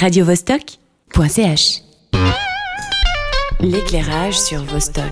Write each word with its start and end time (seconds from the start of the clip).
radiovostok.ch 0.00 1.82
L'éclairage 3.60 4.40
sur 4.40 4.64
Vostok. 4.64 5.04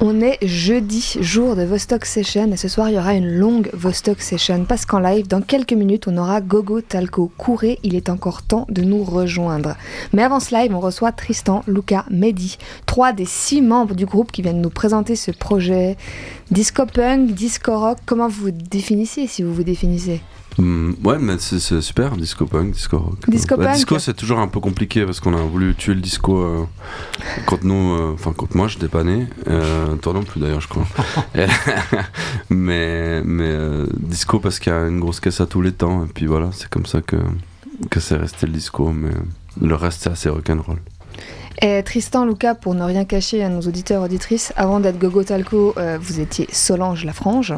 On 0.00 0.20
est 0.20 0.36
jeudi, 0.42 1.14
jour 1.20 1.56
de 1.56 1.62
Vostok 1.62 2.04
Session, 2.04 2.52
et 2.52 2.58
ce 2.58 2.68
soir 2.68 2.90
il 2.90 2.96
y 2.96 2.98
aura 2.98 3.14
une 3.14 3.38
longue 3.38 3.70
Vostok 3.72 4.20
Session 4.20 4.66
parce 4.68 4.84
qu'en 4.84 4.98
live, 4.98 5.28
dans 5.28 5.40
quelques 5.40 5.72
minutes, 5.72 6.08
on 6.08 6.18
aura 6.18 6.42
Gogo 6.42 6.82
Talco. 6.82 7.32
Courez, 7.38 7.78
il 7.82 7.94
est 7.94 8.10
encore 8.10 8.42
temps 8.42 8.66
de 8.68 8.82
nous 8.82 9.02
rejoindre. 9.02 9.76
Mais 10.12 10.22
avant 10.22 10.38
ce 10.38 10.54
live, 10.54 10.74
on 10.74 10.80
reçoit 10.80 11.12
Tristan, 11.12 11.64
Luca, 11.66 12.04
Mehdi, 12.10 12.58
trois 12.84 13.14
des 13.14 13.24
six 13.24 13.62
membres 13.62 13.94
du 13.94 14.04
groupe 14.04 14.30
qui 14.30 14.42
viennent 14.42 14.60
nous 14.60 14.68
présenter 14.68 15.16
ce 15.16 15.30
projet. 15.30 15.96
Disco 16.50 16.84
punk, 16.84 17.30
disco 17.30 17.80
rock, 17.80 17.96
comment 18.04 18.28
vous 18.28 18.50
définissez 18.50 19.26
si 19.26 19.42
vous 19.42 19.54
vous 19.54 19.64
définissez? 19.64 20.20
Mm, 20.58 20.92
ouais, 21.04 21.18
mais 21.18 21.36
c'est 21.38 21.80
super, 21.80 22.16
disco 22.16 22.46
punk, 22.46 22.72
disco 22.72 22.98
rock. 22.98 23.18
Disco 23.28 23.56
bah, 23.56 23.66
punk. 23.66 23.74
Disco, 23.76 23.98
c'est 23.98 24.14
toujours 24.14 24.38
un 24.38 24.48
peu 24.48 24.60
compliqué 24.60 25.04
parce 25.04 25.20
qu'on 25.20 25.36
a 25.36 25.42
voulu 25.42 25.74
tuer 25.74 25.94
le 25.94 26.00
disco 26.00 26.38
euh, 26.38 26.64
quand 27.46 27.62
nous, 27.64 27.92
euh, 27.92 28.12
enfin 28.14 28.32
quand 28.36 28.54
moi 28.54 28.68
j'étais 28.68 28.88
pas 28.88 29.04
né, 29.04 29.26
euh, 29.48 29.94
toi 29.96 30.12
non 30.12 30.22
plus 30.22 30.40
d'ailleurs, 30.40 30.60
je 30.60 30.68
crois. 30.68 30.86
mais 32.50 33.22
mais 33.22 33.50
euh, 33.50 33.86
disco 33.98 34.38
parce 34.38 34.58
qu'il 34.58 34.72
y 34.72 34.76
a 34.76 34.86
une 34.86 35.00
grosse 35.00 35.20
caisse 35.20 35.40
à 35.40 35.46
tous 35.46 35.60
les 35.60 35.72
temps 35.72 36.04
et 36.04 36.08
puis 36.08 36.26
voilà, 36.26 36.50
c'est 36.52 36.68
comme 36.68 36.86
ça 36.86 37.02
que 37.02 37.16
que 37.90 38.00
c'est 38.00 38.16
resté 38.16 38.46
le 38.46 38.52
disco, 38.52 38.90
mais 38.92 39.10
le 39.60 39.74
reste 39.74 40.02
c'est 40.04 40.10
assez 40.10 40.28
rock'n'roll. 40.30 40.78
Et 41.62 41.82
Tristan, 41.82 42.26
Luca, 42.26 42.54
pour 42.54 42.74
ne 42.74 42.82
rien 42.82 43.04
cacher 43.04 43.42
à 43.42 43.48
nos 43.48 43.60
auditeurs 43.60 44.02
auditrices, 44.02 44.52
avant 44.56 44.78
d'être 44.78 44.98
Gogo 44.98 45.24
Talco, 45.24 45.72
euh, 45.78 45.96
vous 46.00 46.20
étiez 46.20 46.46
Solange 46.52 47.04
Lafrange. 47.04 47.54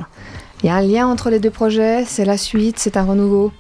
Il 0.63 0.67
y 0.67 0.69
a 0.71 0.75
un 0.77 0.81
lien 0.83 1.07
entre 1.07 1.31
les 1.31 1.39
deux 1.39 1.51
projets, 1.51 2.05
c'est 2.05 2.25
la 2.25 2.37
suite, 2.37 2.79
c'est 2.79 2.97
un 2.97 3.05
renouveau. 3.05 3.53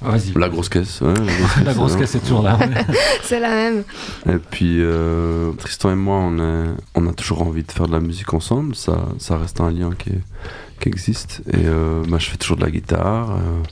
Vas-y. 0.00 0.32
La 0.36 0.48
grosse 0.48 0.68
caisse, 0.68 1.00
ouais, 1.00 1.14
La 1.64 1.74
grosse 1.74 1.94
caisse 1.94 2.14
est 2.16 2.20
toujours 2.20 2.42
là. 2.42 2.58
c'est 3.22 3.38
la 3.38 3.50
même. 3.50 3.84
Et 4.28 4.38
puis 4.38 4.78
euh, 4.80 5.52
Tristan 5.52 5.92
et 5.92 5.94
moi, 5.94 6.16
on, 6.16 6.38
est, 6.40 6.70
on 6.96 7.06
a 7.06 7.12
toujours 7.12 7.42
envie 7.42 7.62
de 7.62 7.70
faire 7.70 7.86
de 7.86 7.92
la 7.92 8.00
musique 8.00 8.34
ensemble. 8.34 8.74
Ça, 8.74 8.98
ça 9.18 9.36
reste 9.36 9.60
un 9.60 9.70
lien 9.70 9.90
qui, 9.96 10.10
est- 10.10 10.20
qui 10.80 10.88
existe. 10.88 11.42
Et 11.52 11.66
euh, 11.66 12.02
bah, 12.08 12.16
je 12.18 12.28
fais 12.30 12.36
toujours 12.36 12.56
de 12.56 12.64
la 12.64 12.70
guitare. 12.72 13.30
euh, 13.36 13.62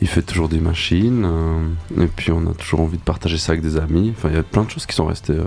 il 0.00 0.08
fait 0.08 0.22
toujours 0.22 0.48
des 0.48 0.58
machines. 0.58 1.24
euh, 1.24 2.02
et 2.02 2.06
puis 2.08 2.32
on 2.32 2.44
a 2.50 2.54
toujours 2.54 2.80
envie 2.80 2.98
de 2.98 3.02
partager 3.04 3.38
ça 3.38 3.52
avec 3.52 3.62
des 3.62 3.76
amis. 3.76 4.12
Enfin, 4.16 4.30
il 4.30 4.34
y 4.34 4.38
a 4.38 4.42
plein 4.42 4.64
de 4.64 4.70
choses 4.70 4.84
qui 4.86 4.96
sont 4.96 5.06
restées 5.06 5.34
euh, 5.34 5.44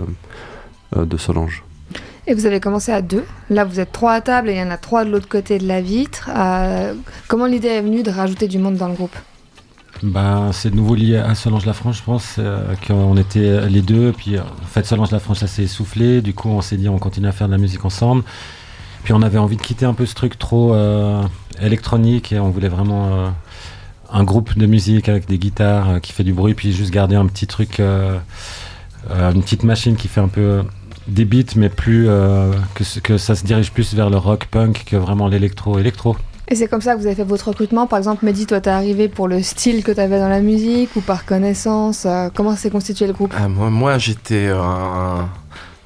euh, 0.96 1.04
de 1.04 1.16
Solange. 1.18 1.62
Et 2.26 2.34
vous 2.34 2.46
avez 2.46 2.60
commencé 2.60 2.92
à 2.92 3.02
deux. 3.02 3.24
Là, 3.50 3.64
vous 3.64 3.80
êtes 3.80 3.90
trois 3.90 4.12
à 4.12 4.20
table 4.20 4.48
et 4.48 4.52
il 4.52 4.58
y 4.58 4.62
en 4.62 4.70
a 4.70 4.76
trois 4.76 5.04
de 5.04 5.10
l'autre 5.10 5.28
côté 5.28 5.58
de 5.58 5.66
la 5.66 5.80
vitre. 5.80 6.30
Euh, 6.34 6.94
comment 7.26 7.46
l'idée 7.46 7.68
est 7.68 7.82
venue 7.82 8.04
de 8.04 8.10
rajouter 8.10 8.46
du 8.46 8.58
monde 8.58 8.76
dans 8.76 8.86
le 8.86 8.94
groupe 8.94 9.16
Bah, 10.04 10.50
c'est 10.52 10.70
de 10.70 10.76
nouveau 10.76 10.94
lié 10.94 11.16
à 11.16 11.34
Solange 11.34 11.66
Lafranche, 11.66 11.98
je 11.98 12.02
pense, 12.04 12.36
euh, 12.38 12.74
qu'on 12.86 13.16
était 13.16 13.68
les 13.68 13.82
deux. 13.82 14.12
Puis 14.12 14.36
euh, 14.36 14.42
en 14.42 14.66
fait, 14.66 14.86
Solange 14.86 15.10
Lafranche, 15.10 15.38
ça 15.38 15.48
s'est 15.48 15.64
essoufflé. 15.64 16.22
Du 16.22 16.32
coup, 16.32 16.48
on 16.48 16.60
s'est 16.60 16.76
dit, 16.76 16.88
on 16.88 16.98
continue 16.98 17.26
à 17.26 17.32
faire 17.32 17.48
de 17.48 17.52
la 17.52 17.58
musique 17.58 17.84
ensemble. 17.84 18.22
Puis 19.02 19.12
on 19.12 19.22
avait 19.22 19.38
envie 19.38 19.56
de 19.56 19.62
quitter 19.62 19.84
un 19.84 19.94
peu 19.94 20.06
ce 20.06 20.14
truc 20.14 20.38
trop 20.38 20.74
euh, 20.74 21.24
électronique 21.60 22.30
et 22.32 22.38
on 22.38 22.50
voulait 22.50 22.68
vraiment 22.68 23.32
un 24.12 24.22
groupe 24.22 24.56
de 24.56 24.66
musique 24.66 25.08
avec 25.08 25.26
des 25.26 25.38
guitares 25.38 26.00
qui 26.00 26.12
fait 26.12 26.22
du 26.22 26.32
bruit, 26.32 26.54
puis 26.54 26.72
juste 26.72 26.92
garder 26.92 27.16
un 27.16 27.26
petit 27.26 27.48
truc, 27.48 27.80
une 27.80 29.42
petite 29.42 29.64
machine 29.64 29.96
qui 29.96 30.06
fait 30.06 30.20
un 30.20 30.28
peu 30.28 30.62
des 31.06 31.24
beats, 31.24 31.54
mais 31.56 31.68
plus 31.68 32.06
euh, 32.08 32.52
que, 33.02 33.18
ça 33.18 33.34
se 33.34 33.44
dirige 33.44 33.72
plus 33.72 33.94
vers 33.94 34.10
le 34.10 34.16
rock 34.16 34.46
punk 34.46 34.84
que 34.86 34.96
vraiment 34.96 35.28
l'électro 35.28 35.78
électro. 35.78 36.16
Et 36.48 36.54
c'est 36.54 36.68
comme 36.68 36.80
ça 36.80 36.94
que 36.94 37.00
vous 37.00 37.06
avez 37.06 37.14
fait 37.14 37.24
votre 37.24 37.48
recrutement. 37.48 37.86
Par 37.86 37.98
exemple, 37.98 38.24
Mehdi, 38.24 38.46
toi, 38.46 38.60
t'es 38.60 38.70
arrivé 38.70 39.08
pour 39.08 39.26
le 39.26 39.42
style 39.42 39.82
que 39.82 39.92
t'avais 39.92 40.18
dans 40.18 40.28
la 40.28 40.40
musique 40.40 40.94
ou 40.96 41.00
par 41.00 41.24
connaissance 41.24 42.04
euh, 42.04 42.28
Comment 42.34 42.56
s'est 42.56 42.70
constitué 42.70 43.06
le 43.06 43.12
groupe? 43.12 43.32
Ah, 43.36 43.48
moi, 43.48 43.70
moi 43.70 43.96
j'étais 43.98 44.48
euh, 44.48 44.60
un, 44.60 45.30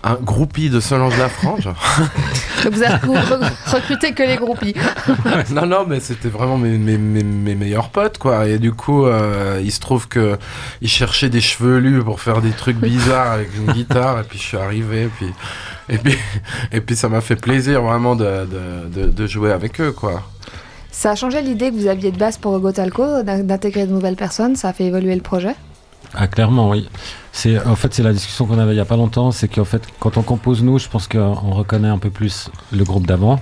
un 0.06 0.14
groupie 0.22 0.70
de 0.70 0.80
Solange 0.80 1.18
Lafrange. 1.18 1.68
Vous 2.70 2.82
avez 2.82 2.94
recru- 2.94 3.16
re- 3.18 3.74
recruté 3.74 4.12
que 4.12 4.22
les 4.22 4.36
groupies. 4.36 4.74
non, 5.52 5.66
non, 5.66 5.84
mais 5.86 6.00
c'était 6.00 6.28
vraiment 6.28 6.56
mes, 6.58 6.78
mes, 6.78 6.96
mes, 6.98 7.22
mes 7.22 7.54
meilleurs 7.54 7.90
potes, 7.90 8.18
quoi. 8.18 8.46
Et 8.46 8.58
du 8.58 8.72
coup, 8.72 9.06
euh, 9.06 9.60
il 9.62 9.70
se 9.72 9.80
trouve 9.80 10.08
que 10.08 10.36
ils 10.80 10.88
cherchaient 10.88 11.28
des 11.28 11.40
chevelus 11.40 12.02
pour 12.02 12.20
faire 12.20 12.40
des 12.40 12.50
trucs 12.50 12.76
bizarres 12.78 13.32
avec 13.32 13.50
une 13.56 13.72
guitare. 13.72 14.20
Et 14.20 14.24
puis 14.24 14.38
je 14.38 14.44
suis 14.44 14.56
arrivé, 14.56 15.02
et 15.04 15.08
puis, 15.08 15.26
et 15.88 15.98
puis, 15.98 16.16
et 16.72 16.80
puis 16.80 16.96
ça 16.96 17.08
m'a 17.08 17.20
fait 17.20 17.36
plaisir 17.36 17.82
vraiment 17.82 18.16
de, 18.16 18.24
de, 18.24 19.02
de, 19.02 19.10
de 19.10 19.26
jouer 19.26 19.52
avec 19.52 19.80
eux, 19.80 19.92
quoi. 19.92 20.22
Ça 20.90 21.10
a 21.10 21.14
changé 21.14 21.42
l'idée 21.42 21.70
que 21.70 21.74
vous 21.76 21.88
aviez 21.88 22.10
de 22.10 22.16
base 22.18 22.38
pour 22.38 22.52
Gogo 22.52 22.72
Talco, 22.72 23.22
d'in- 23.22 23.42
d'intégrer 23.44 23.86
de 23.86 23.92
nouvelles 23.92 24.16
personnes 24.16 24.56
Ça 24.56 24.68
a 24.68 24.72
fait 24.72 24.84
évoluer 24.84 25.14
le 25.14 25.20
projet? 25.20 25.54
Ah 26.16 26.26
clairement 26.26 26.70
oui. 26.70 26.88
C'est 27.32 27.62
en 27.64 27.76
fait 27.76 27.92
c'est 27.92 28.02
la 28.02 28.12
discussion 28.12 28.46
qu'on 28.46 28.58
avait 28.58 28.72
il 28.72 28.78
y 28.78 28.80
a 28.80 28.86
pas 28.86 28.96
longtemps, 28.96 29.30
c'est 29.30 29.48
qu'en 29.48 29.64
fait 29.64 29.82
quand 30.00 30.16
on 30.16 30.22
compose 30.22 30.62
nous, 30.62 30.78
je 30.78 30.88
pense 30.88 31.06
qu'on 31.08 31.34
reconnaît 31.52 31.88
un 31.88 31.98
peu 31.98 32.10
plus 32.10 32.50
le 32.72 32.84
groupe 32.84 33.06
d'avant. 33.06 33.38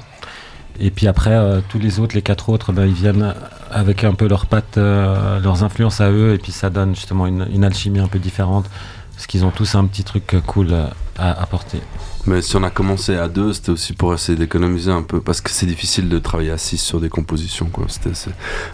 Et 0.81 0.91
puis 0.91 1.07
après 1.07 1.31
euh, 1.31 1.61
tous 1.69 1.79
les 1.79 2.01
autres, 2.01 2.17
les 2.17 2.23
quatre 2.23 2.49
autres, 2.49 2.73
ben, 2.73 2.87
ils 2.87 2.95
viennent 2.95 3.33
avec 3.71 4.03
un 4.03 4.15
peu 4.15 4.27
leurs 4.27 4.47
pattes, 4.47 4.77
euh, 4.77 5.39
leurs 5.39 5.63
influences 5.63 6.01
à 6.01 6.11
eux, 6.11 6.35
et 6.35 6.39
puis 6.39 6.51
ça 6.51 6.69
donne 6.69 6.97
justement 6.97 7.27
une 7.29 7.65
alchimie 7.65 8.01
un 8.01 8.09
peu 8.09 8.19
différente, 8.19 8.67
parce 9.15 9.27
qu'ils 9.27 9.45
ont 9.45 9.51
tous 9.51 9.75
un 9.75 9.87
petit 9.87 10.05
truc 10.05 10.37
cool 10.47 10.75
à 11.17 11.43
apporter. 11.43 11.81
Mais 12.27 12.41
si 12.41 12.57
on 12.57 12.63
a 12.63 12.71
commencé 12.71 13.17
à 13.17 13.29
deux, 13.29 13.53
c'était 13.53 13.71
aussi 13.71 13.93
pour 13.93 14.15
essayer 14.15 14.39
d'économiser 14.39 14.91
un 14.91 15.03
peu, 15.03 15.21
parce 15.21 15.43
que 15.43 15.51
c'est 15.51 15.67
difficile 15.67 16.09
de 16.09 16.19
travailler 16.19 16.53
à 16.53 16.59
six 16.59 16.79
sur 16.79 16.99
des 16.99 17.11
compositions. 17.11 17.67
quoi. 17.67 17.85
C'était 17.89 18.15
c'est 18.15 18.31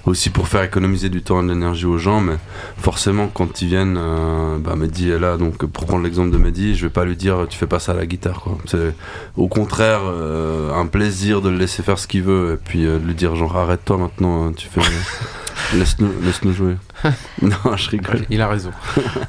aussi 0.07 0.31
pour 0.31 0.47
faire 0.47 0.63
économiser 0.63 1.09
du 1.09 1.23
temps 1.23 1.43
et 1.43 1.47
de 1.47 1.53
l'énergie 1.53 1.87
aux 1.87 1.99
gens, 1.99 2.21
mais 2.21 2.37
forcément, 2.79 3.27
quand 3.27 3.61
ils 3.61 3.69
viennent, 3.69 3.97
euh, 3.99 4.59
bah, 4.59 4.77
Mehdi 4.77 5.11
est 5.11 5.19
là, 5.19 5.37
donc 5.37 5.67
pour 5.67 5.87
prendre 5.87 6.05
l'exemple 6.05 6.31
de 6.31 6.39
Mehdi, 6.39 6.77
je 6.77 6.87
vais 6.87 6.93
pas 6.93 7.05
lui 7.05 7.17
dire 7.17 7.47
tu 7.49 7.59
fais 7.59 7.67
pas 7.67 7.81
ça 7.81 7.93
à 7.93 7.97
la 7.97 8.07
guitare. 8.07 8.41
quoi. 8.41 8.57
C'est 8.67 8.95
au 9.37 9.49
contraire 9.49 10.03
euh, 10.05 10.73
un 10.73 10.87
plaisir 10.87 11.41
de 11.41 11.49
le 11.49 11.57
laisser 11.59 11.83
faire 11.83 11.99
ce 11.99 12.07
qu'il 12.07 12.23
veut, 12.23 12.55
et 12.55 12.57
puis 12.57 12.87
euh, 12.87 13.01
de 13.01 13.05
lui 13.05 13.15
dire 13.15 13.35
genre 13.35 13.57
arrête-toi 13.57 13.99
maintenant, 13.99 14.47
hein, 14.47 14.53
tu 14.57 14.69
fais. 14.69 14.81
Laisse-nous 15.75 16.11
laisse 16.23 16.57
jouer. 16.57 16.77
non, 17.43 17.77
je 17.77 17.91
rigole. 17.91 18.25
Il 18.31 18.41
a 18.41 18.49
raison. 18.49 18.71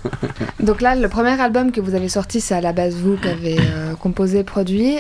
Donc 0.59 0.81
là, 0.81 0.95
le 0.95 1.07
premier 1.07 1.39
album 1.39 1.71
que 1.71 1.81
vous 1.81 1.95
avez 1.95 2.09
sorti, 2.09 2.41
c'est 2.41 2.55
à 2.55 2.61
la 2.61 2.73
base 2.73 2.95
vous 2.95 3.17
qui 3.17 3.27
avez 3.27 3.57
euh, 3.59 3.95
composé, 3.95 4.43
produit. 4.43 4.97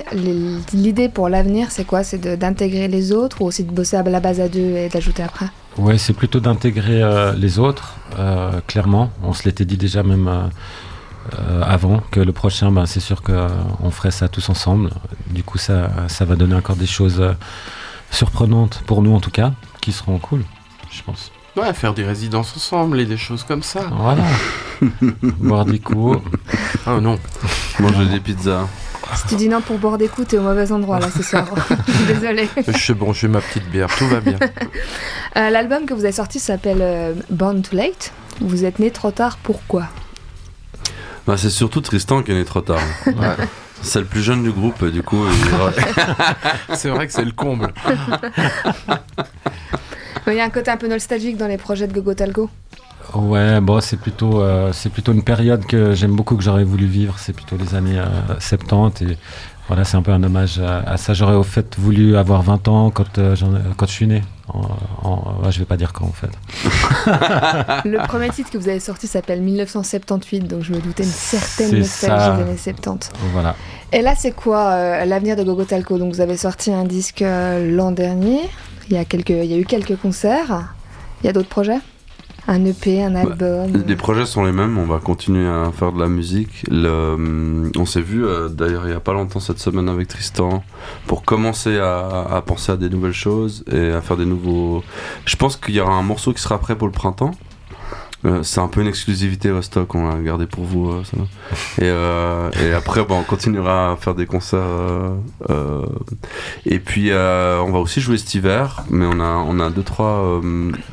L'idée 0.73 1.09
pour 1.09 1.29
l'avenir, 1.29 1.71
c'est 1.71 1.85
quoi? 1.85 2.03
C'est 2.03 2.37
d'intégrer 2.37 2.87
les 2.87 3.11
autres 3.11 3.41
ou 3.41 3.45
aussi 3.45 3.63
de 3.63 3.71
bosser 3.71 3.97
à 3.97 4.03
la 4.03 4.19
base 4.19 4.39
à 4.39 4.47
deux 4.47 4.59
et 4.59 4.89
d'ajouter 4.89 5.23
après? 5.23 5.47
Ouais, 5.77 5.97
c'est 5.97 6.13
plutôt 6.13 6.39
d'intégrer 6.39 7.01
euh, 7.01 7.33
les 7.33 7.59
autres, 7.59 7.95
euh, 8.19 8.59
clairement. 8.67 9.11
On 9.23 9.33
se 9.33 9.43
l'était 9.43 9.65
dit 9.65 9.77
déjà 9.77 10.03
même 10.03 10.49
euh, 11.39 11.61
avant 11.63 12.01
que 12.11 12.19
le 12.19 12.31
prochain, 12.31 12.71
ben, 12.71 12.85
c'est 12.85 12.99
sûr 12.99 13.21
qu'on 13.21 13.91
ferait 13.91 14.11
ça 14.11 14.27
tous 14.27 14.49
ensemble. 14.49 14.89
Du 15.29 15.43
coup, 15.43 15.57
ça, 15.57 15.89
ça 16.07 16.25
va 16.25 16.35
donner 16.35 16.55
encore 16.55 16.75
des 16.75 16.87
choses 16.87 17.21
euh, 17.21 17.33
surprenantes 18.09 18.81
pour 18.87 19.01
nous 19.01 19.13
en 19.13 19.19
tout 19.19 19.31
cas, 19.31 19.53
qui 19.81 19.91
seront 19.91 20.17
cool, 20.17 20.43
je 20.91 21.01
pense. 21.03 21.31
Ouais, 21.57 21.73
faire 21.73 21.93
des 21.93 22.03
résidences 22.03 22.55
ensemble 22.55 22.99
et 22.99 23.05
des 23.05 23.17
choses 23.17 23.43
comme 23.43 23.63
ça. 23.63 23.81
Voilà. 23.91 24.23
Boire 25.39 25.65
des 25.65 25.79
coups. 25.79 26.19
Ah 26.85 26.99
non. 27.01 27.19
Manger 27.79 28.05
des 28.05 28.19
pizzas. 28.19 28.67
Si 29.15 29.27
tu 29.27 29.35
dis 29.35 29.49
non 29.49 29.59
pour 29.59 29.77
boire 29.77 29.97
des 29.97 30.07
coups, 30.07 30.29
t'es 30.29 30.37
au 30.37 30.41
mauvais 30.41 30.71
endroit 30.71 30.97
là 30.99 31.07
ce 31.13 31.21
soir. 31.21 31.45
Désolée. 32.07 32.47
Je 32.65 32.71
sais 32.77 32.93
bon, 32.93 33.11
j'ai 33.11 33.27
ma 33.27 33.41
petite 33.41 33.69
bière, 33.69 33.89
tout 33.97 34.07
va 34.07 34.19
bien. 34.21 34.37
Euh, 35.37 35.49
L'album 35.49 35.85
que 35.85 35.93
vous 35.93 36.03
avez 36.03 36.11
sorti 36.11 36.39
s'appelle 36.39 36.79
euh, 36.81 37.13
Born 37.29 37.61
Too 37.61 37.73
Late. 37.77 38.11
Vous 38.41 38.65
êtes 38.65 38.79
né 38.79 38.91
trop 38.91 39.11
tard, 39.11 39.37
pourquoi? 39.41 39.83
Bah, 41.25 41.37
c'est 41.37 41.49
surtout 41.49 41.79
Tristan 41.79 42.21
qui 42.21 42.31
est 42.31 42.35
né 42.35 42.43
trop 42.43 42.59
tard. 42.59 42.81
Ouais. 43.05 43.13
C'est 43.81 43.99
le 43.99 44.05
plus 44.05 44.21
jeune 44.21 44.43
du 44.43 44.51
groupe, 44.51 44.83
du 44.83 45.03
coup, 45.03 45.23
il- 45.25 46.75
C'est 46.75 46.89
vrai 46.89 47.07
que 47.07 47.13
c'est 47.13 47.23
le 47.23 47.31
comble. 47.31 47.73
Il 50.27 50.33
y 50.33 50.39
a 50.39 50.43
un 50.45 50.49
côté 50.49 50.71
un 50.71 50.77
peu 50.77 50.87
nostalgique 50.87 51.37
dans 51.37 51.47
les 51.47 51.57
projets 51.57 51.87
de 51.87 51.93
Gogo 51.93 52.13
Talco. 52.13 52.49
Ouais, 53.15 53.59
bon, 53.59 53.81
c'est 53.81 53.97
plutôt, 53.97 54.41
euh, 54.41 54.71
c'est 54.73 54.89
plutôt 54.89 55.11
une 55.11 55.23
période 55.23 55.65
que 55.65 55.93
j'aime 55.93 56.15
beaucoup, 56.15 56.35
que 56.37 56.43
j'aurais 56.43 56.63
voulu 56.63 56.85
vivre. 56.85 57.15
C'est 57.17 57.33
plutôt 57.33 57.57
les 57.57 57.75
années 57.75 57.99
euh, 57.99 58.05
70. 58.39 59.03
Et 59.03 59.17
voilà, 59.67 59.83
c'est 59.83 59.97
un 59.97 60.01
peu 60.01 60.11
un 60.11 60.23
hommage 60.23 60.59
à, 60.59 60.79
à 60.89 60.97
ça. 60.97 61.13
J'aurais 61.13 61.33
au 61.35 61.43
fait 61.43 61.75
voulu 61.77 62.15
avoir 62.15 62.41
20 62.43 62.67
ans 62.67 62.89
quand, 62.91 63.17
euh, 63.17 63.35
quand 63.75 63.87
je 63.87 63.91
suis 63.91 64.07
né. 64.07 64.21
En, 64.53 64.61
en- 65.03 65.41
ouais, 65.43 65.51
je 65.51 65.59
vais 65.59 65.65
pas 65.65 65.77
dire 65.77 65.93
quand 65.93 66.05
en 66.05 66.11
fait. 66.13 66.29
Le 67.85 68.05
premier 68.07 68.29
titre 68.29 68.51
que 68.51 68.57
vous 68.57 68.69
avez 68.69 68.79
sorti 68.79 69.07
s'appelle 69.07 69.41
1978, 69.41 70.41
donc 70.47 70.61
je 70.63 70.73
me 70.73 70.79
doutais 70.79 71.03
une 71.03 71.09
certaine 71.09 71.79
nostalgie 71.79 72.37
des 72.37 72.43
années 72.43 72.57
70. 72.57 73.09
Voilà. 73.33 73.55
Et 73.91 74.01
là, 74.01 74.13
c'est 74.17 74.31
quoi 74.31 74.71
euh, 74.71 75.05
l'avenir 75.05 75.35
de 75.35 75.43
Gogo 75.43 75.63
Talco 75.63 75.97
Donc, 75.97 76.13
vous 76.13 76.21
avez 76.21 76.37
sorti 76.37 76.71
un 76.71 76.83
disque 76.83 77.21
euh, 77.23 77.75
l'an 77.75 77.91
dernier. 77.91 78.39
Il 78.89 78.95
y, 78.95 78.97
a 78.97 79.05
quelques, 79.05 79.29
il 79.29 79.45
y 79.45 79.53
a 79.53 79.57
eu 79.57 79.65
quelques 79.65 79.97
concerts. 79.97 80.73
Il 81.21 81.27
y 81.27 81.29
a 81.29 81.33
d'autres 81.33 81.49
projets? 81.49 81.79
Un 82.47 82.65
EP, 82.65 83.03
un 83.03 83.13
album? 83.15 83.71
Les 83.85 83.95
projets 83.95 84.25
sont 84.25 84.43
les 84.43 84.51
mêmes, 84.51 84.77
on 84.77 84.85
va 84.85 84.97
continuer 84.97 85.47
à 85.47 85.71
faire 85.71 85.91
de 85.91 85.99
la 85.99 86.07
musique. 86.07 86.65
Le, 86.69 87.13
hum, 87.13 87.71
on 87.77 87.85
s'est 87.85 88.01
vu 88.01 88.25
euh, 88.25 88.49
d'ailleurs 88.49 88.85
il 88.85 88.89
n'y 88.89 88.95
a 88.95 88.99
pas 88.99 89.13
longtemps 89.13 89.39
cette 89.39 89.59
semaine 89.59 89.87
avec 89.87 90.07
Tristan 90.07 90.63
pour 91.05 91.23
commencer 91.23 91.77
à, 91.77 92.25
à 92.31 92.41
penser 92.41 92.71
à 92.71 92.77
des 92.77 92.89
nouvelles 92.89 93.13
choses 93.13 93.63
et 93.71 93.91
à 93.91 94.01
faire 94.01 94.17
des 94.17 94.25
nouveaux. 94.25 94.83
Je 95.25 95.35
pense 95.35 95.55
qu'il 95.55 95.75
y 95.75 95.79
aura 95.79 95.93
un 95.93 96.01
morceau 96.01 96.33
qui 96.33 96.41
sera 96.41 96.57
prêt 96.57 96.75
pour 96.75 96.87
le 96.87 96.93
printemps. 96.93 97.31
Euh, 98.23 98.43
c'est 98.43 98.59
un 98.59 98.67
peu 98.67 98.81
une 98.81 98.87
exclusivité 98.87 99.49
Vostok, 99.49 99.95
on 99.95 100.07
l'a 100.07 100.21
gardé 100.21 100.45
pour 100.45 100.63
vous. 100.63 100.91
euh, 100.91 101.03
ça 101.03 101.17
va. 101.17 101.23
Et, 101.83 101.89
euh, 101.89 102.51
et 102.63 102.73
après, 102.73 103.03
bon, 103.03 103.19
on 103.19 103.23
continuera 103.23 103.93
à 103.93 103.95
faire 103.95 104.13
des 104.13 104.25
concerts. 104.27 104.61
et 106.65 106.79
puis, 106.79 107.11
on 107.11 107.71
va 107.71 107.79
aussi 107.79 108.01
jouer 108.01 108.17
cet 108.17 108.33
hiver, 108.35 108.83
mais 108.89 109.05
on 109.05 109.19
a, 109.19 109.43
on 109.47 109.59
a 109.59 109.69
deux, 109.69 109.83
trois, 109.83 110.41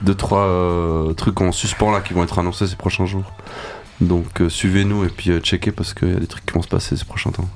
deux, 0.03 0.15
trois 0.15 1.13
trucs 1.17 1.41
en 1.41 1.53
suspens 1.53 1.93
là 1.93 2.01
qui 2.01 2.15
vont 2.15 2.25
être 2.25 2.39
annoncés 2.39 2.67
ces 2.67 2.77
prochains 2.77 3.07
jours. 3.07 3.31
Donc, 4.01 4.43
suivez-nous 4.49 5.05
et 5.05 5.09
puis 5.09 5.39
checkez 5.41 5.73
parce 5.73 5.93
qu'il 5.93 6.13
y 6.13 6.17
a 6.17 6.21
des 6.21 6.27
trucs 6.27 6.47
qui 6.47 6.55
vont 6.55 6.63
se 6.63 6.69
passer 6.69 6.97
ces 6.97 7.05
prochains 7.05 7.31
temps. 7.31 7.49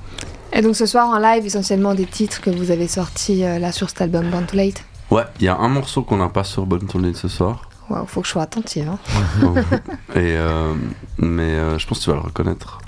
Et 0.55 0.61
donc 0.61 0.75
ce 0.75 0.85
soir 0.85 1.09
en 1.09 1.17
live, 1.17 1.45
essentiellement 1.47 1.95
des 1.95 2.05
titres 2.05 2.39
que 2.41 2.51
vous 2.51 2.69
avez 2.69 2.87
sortis 2.87 3.39
là 3.39 3.71
sur 3.71 3.89
cet 3.89 4.01
album 4.01 4.29
Born 4.29 4.45
Too 4.45 4.55
Late? 4.57 4.83
Ouais, 5.09 5.23
il 5.39 5.45
y 5.45 5.47
a 5.47 5.57
un 5.57 5.67
morceau 5.67 6.03
qu'on 6.03 6.17
n'a 6.17 6.29
pas 6.29 6.43
sur 6.43 6.65
Bonne 6.65 6.85
Tournée 6.87 7.13
ce 7.13 7.27
soir. 7.27 7.69
Waouh, 7.89 8.05
faut 8.05 8.21
que 8.21 8.27
je 8.27 8.31
sois 8.31 8.43
attentive. 8.43 8.87
hein. 8.89 8.99
Et, 10.15 10.35
euh, 10.37 10.73
mais 11.17 11.41
euh, 11.55 11.77
je 11.79 11.85
pense 11.87 11.99
que 11.99 12.03
tu 12.05 12.09
vas 12.09 12.15
le 12.15 12.21
reconnaître. 12.21 12.79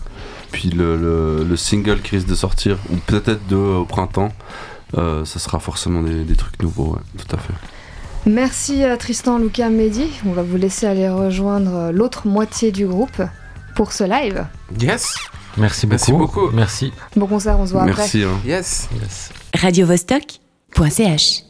Puis 0.51 0.69
le, 0.69 0.95
le- 0.95 1.43
le 1.43 1.57
single 1.57 2.01
qui 2.01 2.15
risque 2.15 2.27
de 2.27 2.35
sortir, 2.35 2.77
ou 2.91 2.95
peut-être 2.97 3.45
deux 3.47 3.55
au 3.57 3.85
printemps, 3.85 4.31
euh, 4.97 5.25
ça 5.25 5.39
sera 5.39 5.59
forcément 5.59 6.01
des, 6.01 6.23
des 6.23 6.35
trucs 6.35 6.61
nouveaux, 6.61 6.93
ouais, 6.93 7.01
tout 7.17 7.35
à 7.35 7.39
fait. 7.39 7.53
Merci 8.25 8.83
Tristan, 8.97 9.37
Lucas, 9.37 9.69
Mehdi. 9.69 10.07
On 10.25 10.31
va 10.31 10.41
vous 10.43 10.55
laisser 10.57 10.87
aller 10.87 11.09
rejoindre 11.09 11.91
l'autre 11.91 12.25
moitié 12.27 12.71
du 12.71 12.87
groupe 12.87 13.21
pour 13.75 13.91
ce 13.91 14.03
live. 14.03 14.45
Yes, 14.79 15.13
Merci 15.57 15.85
beaucoup. 15.85 15.91
Merci 15.91 16.11
beaucoup. 16.13 16.49
Merci. 16.51 16.93
Bon 17.15 17.27
concert, 17.27 17.59
on 17.59 17.65
se 17.67 17.71
voit 17.73 17.83
après. 17.83 18.01
Merci. 18.01 18.23
hein. 18.23 18.37
yes. 18.45 18.89
Yes. 18.99 19.29
radiovostok.ch 19.55 21.43